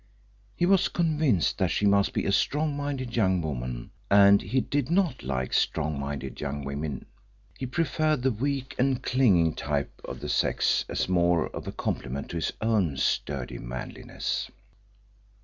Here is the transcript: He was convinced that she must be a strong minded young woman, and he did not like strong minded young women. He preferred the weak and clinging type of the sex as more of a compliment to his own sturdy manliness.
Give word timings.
He 0.55 0.65
was 0.65 0.87
convinced 0.87 1.59
that 1.59 1.69
she 1.69 1.85
must 1.85 2.11
be 2.11 2.25
a 2.25 2.31
strong 2.31 2.75
minded 2.75 3.15
young 3.15 3.39
woman, 3.39 3.91
and 4.09 4.41
he 4.41 4.59
did 4.59 4.89
not 4.89 5.21
like 5.21 5.53
strong 5.53 5.99
minded 5.99 6.41
young 6.41 6.65
women. 6.65 7.05
He 7.59 7.67
preferred 7.67 8.23
the 8.23 8.31
weak 8.31 8.73
and 8.79 9.03
clinging 9.03 9.53
type 9.53 9.93
of 10.03 10.19
the 10.19 10.29
sex 10.29 10.85
as 10.89 11.07
more 11.07 11.49
of 11.49 11.67
a 11.67 11.71
compliment 11.71 12.31
to 12.31 12.37
his 12.37 12.51
own 12.61 12.97
sturdy 12.97 13.59
manliness. 13.59 14.49